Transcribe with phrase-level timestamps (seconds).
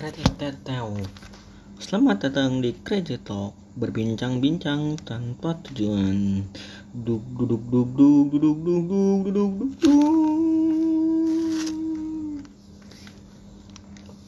[0.00, 0.96] Kreteteteu.
[1.76, 6.40] Selamat datang di Crazy Talk Berbincang-bincang tanpa tujuan
[6.88, 10.80] Duk duduk duk duk duduk duk duk duduk duk duk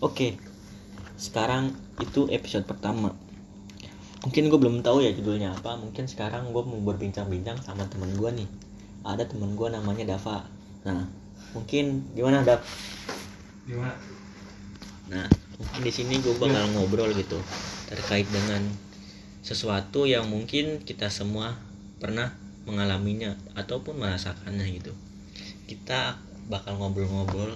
[0.05, 0.37] Oke
[1.17, 1.73] Sekarang
[2.05, 3.17] itu episode pertama
[4.29, 8.29] Mungkin gue belum tahu ya judulnya apa Mungkin sekarang gue mau berbincang-bincang sama temen gue
[8.45, 8.49] nih
[9.09, 10.45] Ada temen gue namanya Dava
[10.85, 11.09] Nah
[11.57, 12.61] mungkin gimana Dav?
[13.65, 13.97] Gimana?
[15.13, 15.27] Nah,
[15.63, 17.39] mungkin di sini gue bakal ngobrol gitu
[17.87, 18.67] terkait dengan
[19.47, 21.55] sesuatu yang mungkin kita semua
[22.03, 22.35] pernah
[22.67, 24.91] mengalaminya ataupun merasakannya gitu.
[25.71, 26.19] Kita
[26.51, 27.55] bakal ngobrol-ngobrol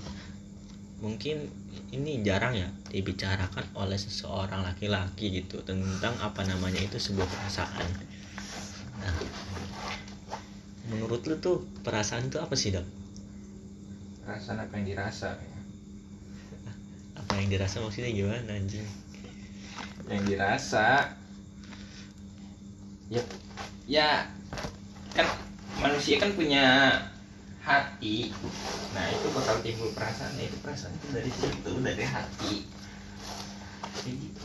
[1.03, 1.51] mungkin
[1.91, 7.89] ini jarang ya dibicarakan oleh seseorang laki-laki gitu tentang apa namanya itu sebuah perasaan.
[9.03, 9.17] Nah,
[10.91, 12.87] menurut lu tuh perasaan itu apa sih, Dok?
[14.27, 15.39] Perasaan apa yang dirasa?
[15.39, 15.56] Apa
[17.41, 18.87] yang dirasa maksudnya gimana anjing?
[20.07, 21.17] Yang dirasa
[23.07, 23.23] ya
[23.87, 24.09] ya
[25.15, 25.27] kan
[25.79, 26.91] manusia kan punya
[27.67, 28.31] hati.
[28.95, 30.39] Nah, itu bakal timbul perasaan.
[30.39, 32.55] Nah, itu perasaan itu dari situ, dari hati.
[33.99, 34.45] Kayak gitu.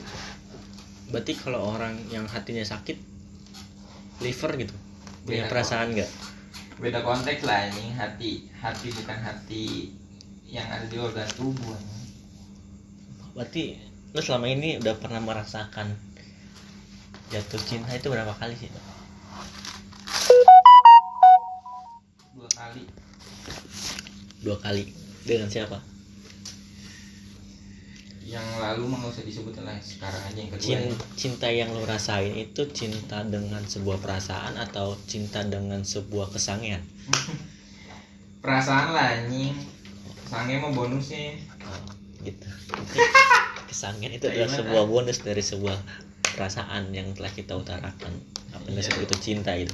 [1.13, 2.97] Berarti kalau orang yang hatinya sakit
[4.21, 4.75] liver gitu
[5.21, 6.11] punya Beda perasaan nggak?
[6.81, 8.49] Beda konteks lah ini hati.
[8.57, 9.93] Hati bukan hati
[10.49, 11.77] yang ada di organ tubuh.
[11.77, 12.00] anjing.
[13.31, 13.79] Berarti
[14.11, 15.95] lu selama ini udah pernah merasakan
[17.31, 18.67] jatuh cinta itu berapa kali sih?
[22.35, 22.83] Dua kali.
[24.43, 24.83] Dua kali.
[25.23, 25.79] Dengan siapa?
[28.25, 29.75] Yang lalu mah nggak usah disebutin lah.
[29.79, 30.65] Sekarang aja yang kedua.
[30.67, 36.83] Cin- cinta yang lu rasain itu cinta dengan sebuah perasaan atau cinta dengan sebuah kesangian?
[38.41, 39.53] perasaan lah anjing
[40.25, 41.77] sange mah bonusnya Oh,
[42.23, 42.47] gitu.
[43.69, 45.79] Kesangian itu adalah sebuah bonus dari sebuah
[46.35, 48.13] perasaan yang telah kita utarakan.
[48.51, 49.71] Apa yang disebut itu cinta itu?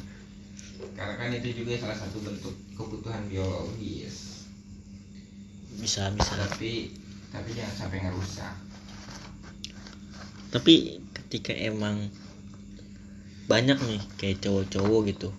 [0.97, 4.50] karena kan itu juga salah satu bentuk kebutuhan biologis
[5.78, 6.34] Bisa bisa.
[6.34, 6.97] tapi
[7.30, 8.53] tapi jangan sampai ngerusak
[10.50, 12.09] tapi ketika emang
[13.46, 15.30] banyak nih kayak cowok-cowok gitu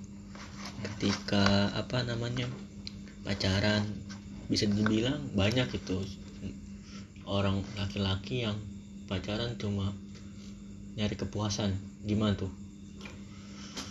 [0.95, 2.47] ketika apa namanya
[3.27, 3.83] pacaran
[4.47, 6.07] bisa dibilang banyak gitu
[7.29, 8.57] orang laki-laki yang
[9.05, 9.93] pacaran cuma
[10.97, 11.77] nyari kepuasan.
[12.09, 12.49] Gimana tuh?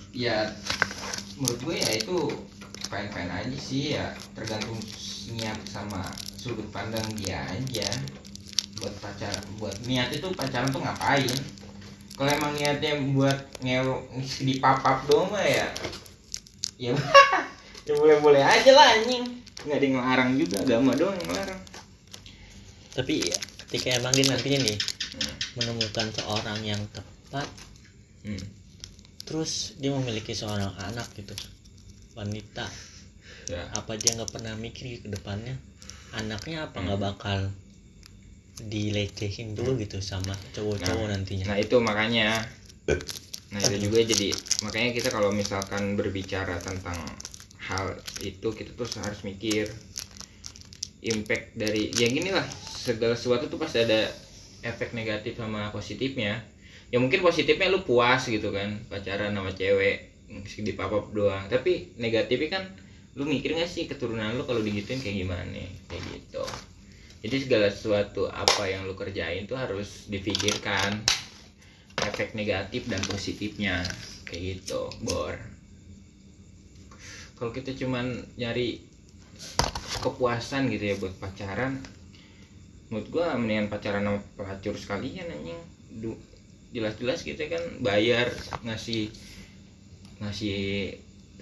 [0.10, 0.50] Ya
[1.38, 2.18] menurut gue ya itu
[2.90, 4.10] fine fine aja sih ya.
[4.34, 4.82] Tergantung
[5.38, 6.02] niat sama
[6.34, 7.88] sudut pandang dia aja.
[8.82, 11.38] Buat pacaran buat niat itu pacaran tuh ngapain?
[12.18, 14.10] Kalau emang niatnya buat ngewo
[14.42, 15.70] di papap doang ya
[16.78, 16.94] ya
[17.90, 19.26] ya boleh boleh aja lah anjing.
[19.66, 21.62] Nggak ada yang ngelarang juga agama doang yang ngelarang
[22.98, 23.22] tapi
[23.68, 24.78] ketika emang dia nantinya nih
[25.08, 25.34] Hmm.
[25.56, 27.48] menemukan seorang yang tepat
[28.26, 28.44] Hmm.
[29.24, 31.34] terus dia memiliki seorang anak gitu
[32.14, 32.68] wanita
[33.48, 35.56] ya apa dia nggak pernah mikir ke depannya
[36.12, 36.86] anaknya apa Hmm.
[36.92, 37.40] nggak bakal
[38.58, 42.42] dilecehin dulu gitu sama cowok-cowok nantinya Nah itu makanya
[43.54, 44.34] Nah itu juga jadi
[44.66, 46.98] Makanya kita kalau misalkan berbicara tentang
[47.62, 49.70] hal itu Kita tuh harus mikir
[51.06, 52.50] Impact dari Ya gini lah
[52.88, 54.08] Segala sesuatu tuh pasti ada
[54.64, 56.40] efek negatif sama positifnya.
[56.88, 60.08] Ya mungkin positifnya lu puas gitu kan Pacaran sama cewek
[60.64, 61.52] di papap doang.
[61.52, 62.64] Tapi negatifnya kan
[63.18, 65.66] Lu mikir gak sih keturunan lu kalau digituin kayak gimana?
[65.90, 66.46] Kayak gitu.
[67.26, 71.02] Jadi segala sesuatu apa yang lu kerjain tuh harus dipikirkan
[71.98, 73.82] efek negatif dan positifnya.
[74.22, 75.34] Kayak gitu bor.
[77.42, 78.86] Kalau kita cuman nyari
[80.06, 81.82] kepuasan gitu ya buat pacaran
[82.90, 85.62] menurut gua mendingan pacaran sama pelacur sekalian anjing.
[86.76, 88.28] Jelas-jelas kita kan bayar
[88.68, 89.08] ngasih
[90.22, 90.58] ngasih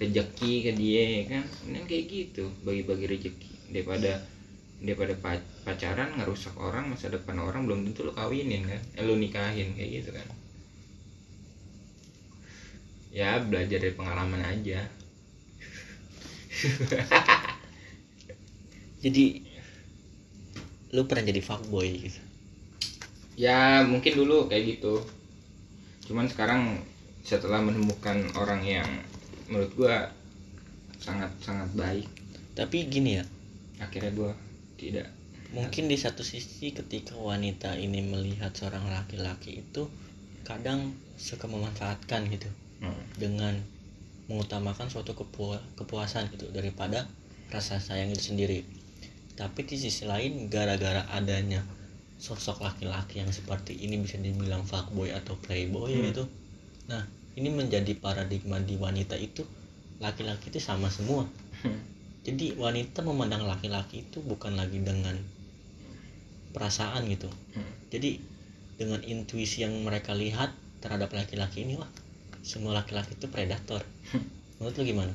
[0.00, 1.44] rezeki ke dia ya kan?
[1.64, 4.12] Mendingan kayak gitu bagi-bagi rezeki daripada
[4.86, 8.82] daripada pa- pacaran ngerusak orang masa depan orang belum tentu lo kawinin kan?
[8.98, 10.28] Eh, lo nikahin kayak gitu kan.
[13.10, 14.86] Ya belajar dari pengalaman aja.
[19.04, 19.45] Jadi
[20.94, 22.20] lu pernah jadi fuckboy gitu?
[23.36, 25.02] Ya mungkin dulu kayak gitu.
[26.06, 26.80] Cuman sekarang
[27.26, 28.88] setelah menemukan orang yang
[29.50, 30.10] menurut gua
[31.02, 32.06] sangat sangat baik.
[32.54, 33.24] Tapi gini ya.
[33.82, 34.32] Akhirnya gua
[34.80, 35.10] tidak.
[35.52, 39.86] Mungkin di satu sisi ketika wanita ini melihat seorang laki-laki itu
[40.46, 42.46] kadang suka memanfaatkan gitu
[42.76, 42.92] Hmm.
[43.16, 43.56] dengan
[44.28, 47.08] mengutamakan suatu kepua- kepuasan gitu daripada
[47.48, 48.66] rasa sayang itu sendiri
[49.40, 51.60] tapi di sisi lain gara-gara adanya
[52.26, 56.04] sosok laki-laki yang seperti ini bisa dibilang fuckboy atau playboy Hmm.
[56.10, 56.24] gitu
[56.90, 57.02] nah
[57.38, 59.42] ini menjadi paradigma di wanita itu
[60.04, 61.22] laki-laki itu sama semua
[61.62, 61.80] Hmm.
[62.26, 65.16] jadi wanita memandang laki-laki itu bukan lagi dengan
[66.54, 67.64] perasaan gitu Hmm.
[67.92, 68.10] jadi
[68.80, 70.50] dengan intuisi yang mereka lihat
[70.82, 71.88] terhadap laki-laki ini wah
[72.44, 73.82] semua laki-laki itu predator
[74.60, 75.12] menurut lu gimana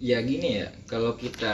[0.00, 1.52] ya gini ya kalau kita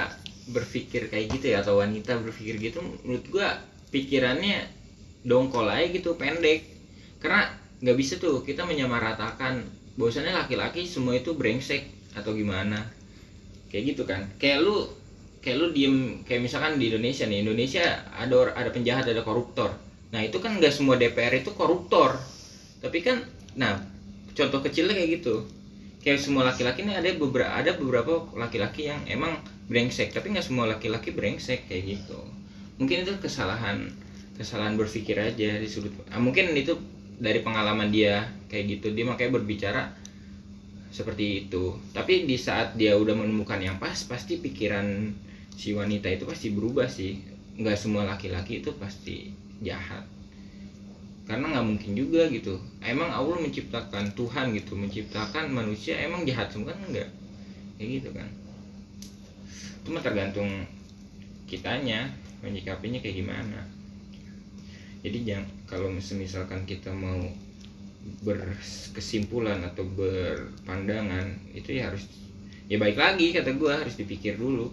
[0.51, 3.63] berpikir kayak gitu ya atau wanita berpikir gitu menurut gua
[3.93, 4.83] pikirannya
[5.23, 6.67] dongkol aja gitu pendek.
[7.23, 7.47] Karena
[7.83, 9.63] nggak bisa tuh kita menyamaratakan
[9.95, 11.87] bahwasannya laki-laki semua itu brengsek
[12.19, 12.91] atau gimana.
[13.71, 14.27] Kayak gitu kan.
[14.41, 14.77] Kayak lu
[15.43, 17.83] kayak lu diem kayak misalkan di Indonesia nih Indonesia
[18.15, 19.75] ada ada penjahat ada koruptor.
[20.11, 22.19] Nah itu kan nggak semua DPR itu koruptor.
[22.83, 23.23] Tapi kan
[23.55, 23.79] nah
[24.35, 25.47] contoh kecilnya kayak gitu.
[26.03, 29.39] Kayak semua laki-laki ini ada beberapa ada beberapa laki-laki yang emang
[29.73, 32.21] brengsek tapi nggak semua laki-laki brengsek kayak gitu.
[32.77, 33.89] Mungkin itu kesalahan
[34.37, 36.77] kesalahan berpikir aja di sudut ah, mungkin itu
[37.17, 38.93] dari pengalaman dia kayak gitu.
[38.93, 39.83] Dia makanya berbicara
[40.93, 41.73] seperti itu.
[41.97, 45.09] Tapi di saat dia udah menemukan yang pas pasti pikiran
[45.57, 47.17] si wanita itu pasti berubah sih.
[47.57, 49.33] Nggak semua laki-laki itu pasti
[49.65, 50.05] jahat.
[51.25, 52.61] Karena nggak mungkin juga gitu.
[52.85, 57.09] Emang Allah menciptakan Tuhan gitu menciptakan manusia emang jahat semua kan enggak
[57.83, 58.29] kayak gitu kan
[59.83, 60.49] itu mah tergantung
[61.51, 62.09] kitanya
[62.41, 63.61] menyikapinya kayak gimana.
[65.03, 67.19] Jadi jangan kalau mis- misalkan kita mau
[68.27, 72.07] berkesimpulan atau berpandangan itu ya harus
[72.67, 74.71] ya baik lagi kata gua harus dipikir dulu.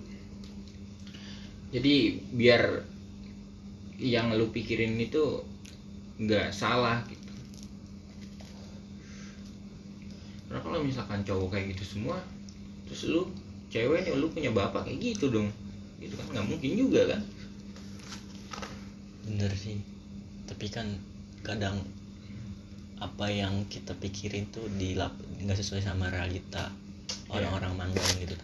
[1.69, 2.81] Jadi biar
[3.99, 5.43] yang lu pikirin itu
[6.17, 7.33] nggak salah gitu.
[10.49, 12.17] Karena kalau misalkan cowok kayak gitu semua
[12.89, 13.29] terus lu
[13.69, 15.49] cewek nih lu punya bapak kayak gitu dong.
[16.01, 17.21] Gitu kan nggak mungkin juga kan?
[19.29, 19.77] Bener sih.
[20.49, 20.89] Tapi kan
[21.45, 21.85] kadang
[22.99, 26.67] apa yang kita pikirin tuh di lap- nggak sesuai sama realita
[27.31, 28.35] orang-orang manggung gitu.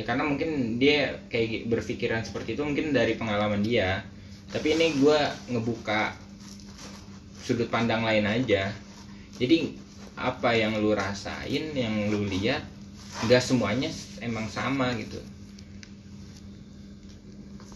[0.00, 4.06] Ya karena mungkin dia kayak berpikiran seperti itu mungkin dari pengalaman dia.
[4.48, 6.16] Tapi ini gua ngebuka
[7.44, 8.72] sudut pandang lain aja.
[9.36, 9.76] Jadi
[10.16, 12.62] apa yang lu rasain yang lu lihat
[13.26, 13.90] nggak semuanya
[14.22, 15.18] emang sama gitu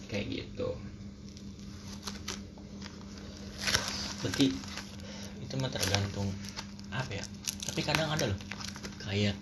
[0.07, 0.71] kayak gitu
[4.23, 4.55] berarti
[5.43, 6.31] itu mah tergantung
[6.95, 7.25] apa ya
[7.67, 8.39] tapi kadang ada loh
[9.03, 9.35] kayak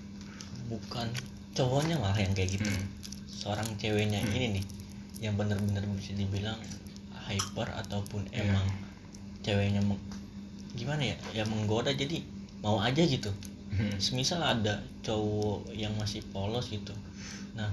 [0.67, 1.09] bukan
[1.53, 2.89] cowoknya malah yang kayak gitu Hmm.
[3.29, 4.35] seorang ceweknya Hmm.
[4.35, 4.65] ini nih
[5.21, 6.57] yang bener-bener bisa dibilang
[7.29, 8.45] hyper ataupun Ya.
[8.45, 8.67] emang
[9.45, 9.81] ceweknya
[10.75, 12.25] gimana ya ya menggoda jadi
[12.65, 13.31] mau aja gitu
[13.75, 13.95] Hmm.
[13.99, 16.95] semisal ada cowok yang masih polos gitu
[17.55, 17.71] nah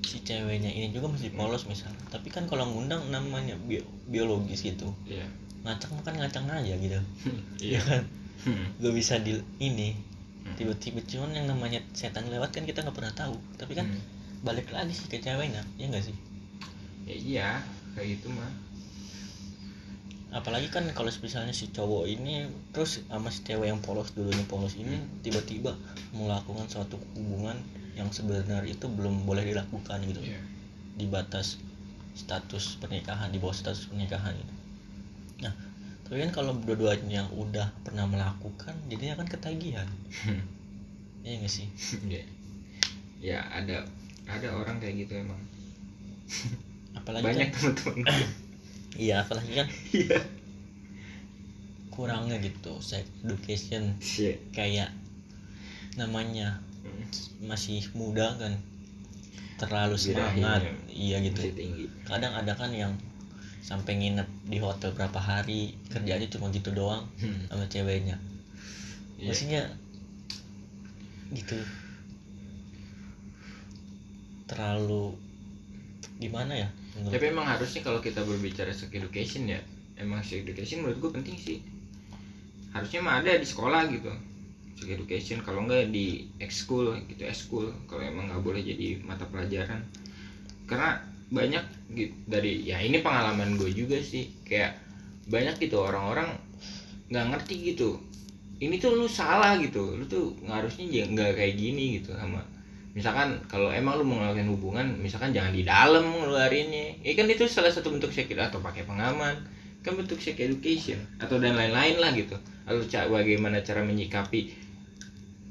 [0.00, 1.40] si ceweknya ini juga masih Hmm.
[1.40, 5.24] polos misal tapi kan kalau ngundang namanya bio- biologis gitu Iya.
[5.64, 7.00] ngacang kan ngacang aja gitu
[7.64, 7.76] Iya.
[7.76, 8.02] ya kan
[8.44, 8.64] Hmm.
[8.76, 9.96] gak bisa di ini
[10.44, 10.52] Hmm.
[10.54, 14.00] tiba-tiba cuman yang namanya setan lewat kan kita nggak pernah tahu tapi kan Hmm.
[14.44, 16.16] balik lagi sih ke ceweknya ya enggak sih
[17.04, 17.48] ya iya
[17.92, 18.52] kayak gitu mah
[20.34, 24.74] apalagi kan kalau misalnya si cowok ini terus sama si cewek yang polos dulunya polos
[24.74, 25.78] ini tiba-tiba
[26.10, 27.54] melakukan suatu hubungan
[27.94, 30.42] yang sebenarnya itu belum boleh dilakukan gitu Iya.
[30.98, 31.62] di batas
[32.18, 34.54] status pernikahan di bawah status pernikahan gitu.
[35.46, 35.54] Nah,
[36.06, 39.86] tapi kan kalau dua-duanya udah pernah melakukan, jadinya kan ketagihan.
[41.24, 41.66] Iya nggak sih?
[42.04, 42.20] ya
[43.24, 43.80] ya ada
[44.28, 45.40] ada orang kayak gitu emang
[46.92, 48.04] Apalagi banyak kan, teman-teman
[48.94, 50.18] iya apalagi kan iya.
[51.90, 53.94] Kurangnya gitu sex education.
[54.02, 54.50] Shit.
[54.50, 54.90] kayak
[55.94, 56.58] namanya
[57.38, 58.58] masih muda kan
[59.62, 60.66] terlalu semangat.
[60.66, 60.74] ya.
[60.90, 61.54] iya gitu.
[62.02, 62.98] Kadang ada kan yang
[63.62, 67.46] sampai nginep di hotel berapa hari kerjanya cuma gitu doang Hmm.
[67.46, 68.18] sama ceweknya.
[69.22, 69.30] Iya.
[69.30, 69.62] maksudnya
[71.30, 71.56] gitu.
[74.44, 75.14] Terlalu
[76.18, 79.58] gimana ya menurut tapi emang harusnya kalau kita berbicara sex education ya
[79.98, 81.58] emang sex education menurut gue penting sih.
[82.70, 84.10] Harusnya mah ada di sekolah gitu.
[84.78, 87.70] Sex education kalau enggak di ekskul gitu ekskul.
[87.90, 89.82] Kalau emang nggak boleh jadi mata pelajaran.
[90.70, 91.02] Karena
[91.34, 91.64] banyak
[91.98, 94.30] gitu dari ya ini pengalaman gue juga sih.
[94.46, 94.78] Kayak
[95.26, 96.30] banyak gitu orang-orang
[97.10, 97.98] nggak ngerti gitu.
[98.62, 99.98] Ini tuh lu salah gitu.
[99.98, 102.53] Lu tuh harusnya nggak kayak gini gitu sama
[102.94, 107.02] misalkan kalau emang lu mau hubungan misalkan jangan di dalam ngeluarinnya.
[107.02, 109.34] Ya kan itu salah satu bentuk sex atau pakai pengaman
[109.84, 112.38] kan bentuk sex education atau dan lain-lain lah gitu.
[112.64, 114.54] Lalu ca- bagaimana cara menyikapi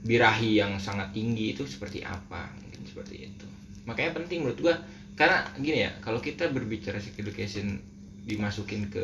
[0.04, 2.50] birahi yang sangat tinggi itu seperti apa?
[2.64, 3.48] Mungkin seperti itu.
[3.84, 4.76] Makanya penting menurut gua
[5.14, 7.78] karena gini ya kalau kita berbicara sex education
[8.26, 9.04] dimasukin ke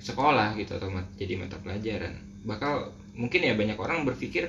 [0.00, 0.88] sekolah gitu atau
[1.20, 2.16] jadi mata pelajaran
[2.48, 4.48] bakal mungkin ya banyak orang berpikir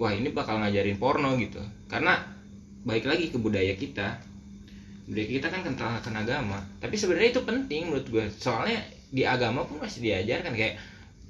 [0.00, 1.60] wah ini bakal ngajarin porno gitu.
[1.84, 2.16] Karena
[2.88, 4.16] baik lagi ke budaya kita.
[5.04, 6.56] Budaya kita kan kental akan agama.
[6.80, 8.80] Tapi sebenarnya itu penting menurut gue soalnya
[9.12, 10.56] di agama pun masih diajarkan.
[10.56, 10.80] Kayak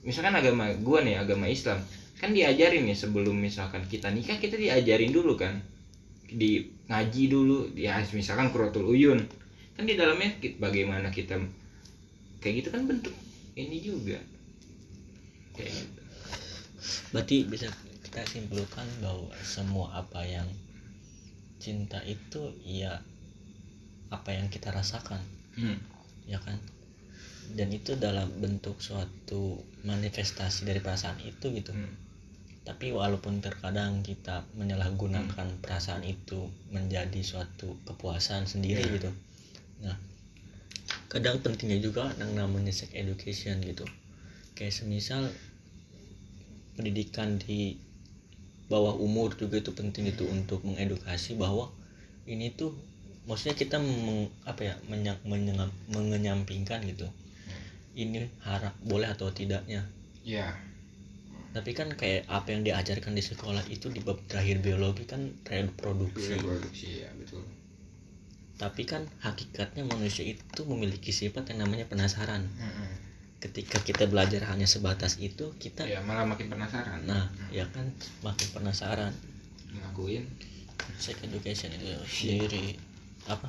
[0.06, 1.82] misalkan agama gue nih agama Islam.
[2.22, 5.58] Kan diajarin nih sebelum misalkan kita nikah kita diajarin dulu kan.
[6.30, 7.74] Di ngaji dulu.
[7.74, 9.26] Ya misalkan kurotul uyun.
[9.74, 11.42] Kan di dalamnya bagaimana kita
[12.38, 13.12] kayak gitu kan bentuk
[13.58, 14.22] ini juga.
[15.58, 16.00] Kayak gitu.
[17.10, 17.66] Berarti bisa
[18.10, 20.50] kita simpulkan bahwa semua apa yang
[21.62, 22.98] cinta itu ya
[24.10, 25.22] apa yang kita rasakan
[25.54, 25.78] Hmm.
[26.26, 26.58] ya kan
[27.54, 31.94] dan itu dalam bentuk suatu manifestasi dari perasaan itu gitu Hmm.
[32.66, 38.94] tapi walaupun terkadang kita menyalahgunakan perasaan itu menjadi suatu kepuasan sendiri Iya.
[38.98, 39.10] gitu
[39.86, 39.94] nah
[41.06, 43.86] kadang pentingnya juga yang namanya sex education gitu
[44.58, 45.30] kayak semisal
[46.74, 47.78] pendidikan di
[48.70, 51.68] bawah umur juga itu penting itu untuk mengedukasi bahwa
[52.24, 52.70] ini tuh
[53.26, 57.10] maksudnya kita meng- apa ya menya- menyengam- mengenyampingkan gitu.
[57.98, 59.84] Ini harap boleh atau tidaknya.
[60.22, 60.54] Ya
[61.50, 66.38] tapi kan kayak apa yang diajarkan di sekolah itu di bab terakhir biologi kan reproduksi
[66.38, 67.02] produksi.
[67.02, 67.42] Ya betul.
[68.54, 72.46] Tapi kan hakikatnya manusia itu memiliki sifat yang namanya penasaran.
[72.54, 73.09] Hmm.
[73.40, 77.00] Ketika kita belajar hanya sebatas itu kita ya malah makin penasaran.
[77.08, 77.88] Nah ya kan?
[78.20, 79.16] Makin penasaran.
[79.72, 80.28] Ngelakuin.
[81.00, 82.76] Sex education itu sendiri.
[83.26, 83.48] Apa?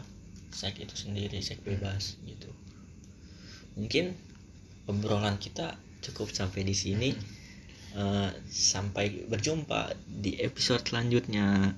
[0.55, 2.47] Sex itu sendiri seks bebas gitu.
[3.75, 4.15] Mungkin
[4.87, 7.11] obrolan kita cukup sampai di sini.
[7.91, 11.75] Eh, sampai berjumpa di episode selanjutnya